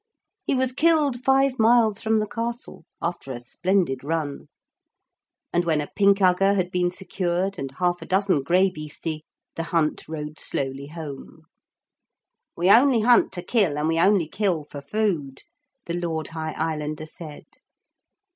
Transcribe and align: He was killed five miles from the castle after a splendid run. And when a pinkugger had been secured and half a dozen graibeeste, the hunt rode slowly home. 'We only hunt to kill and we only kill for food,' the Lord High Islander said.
He 0.47 0.55
was 0.55 0.71
killed 0.73 1.23
five 1.23 1.59
miles 1.59 2.01
from 2.01 2.17
the 2.17 2.25
castle 2.25 2.85
after 3.03 3.31
a 3.31 3.39
splendid 3.39 4.03
run. 4.03 4.47
And 5.53 5.63
when 5.63 5.79
a 5.79 5.91
pinkugger 5.95 6.55
had 6.55 6.71
been 6.71 6.89
secured 6.89 7.59
and 7.59 7.69
half 7.73 8.01
a 8.01 8.07
dozen 8.07 8.43
graibeeste, 8.43 9.21
the 9.55 9.61
hunt 9.65 10.07
rode 10.07 10.39
slowly 10.39 10.87
home. 10.87 11.43
'We 12.57 12.71
only 12.71 13.01
hunt 13.01 13.31
to 13.33 13.43
kill 13.43 13.77
and 13.77 13.87
we 13.87 13.99
only 13.99 14.27
kill 14.27 14.63
for 14.63 14.81
food,' 14.81 15.43
the 15.85 15.93
Lord 15.93 16.29
High 16.29 16.53
Islander 16.53 17.05
said. 17.05 17.45